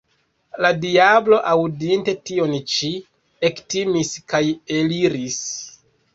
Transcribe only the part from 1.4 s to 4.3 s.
aŭdinte tion ĉi, ektimis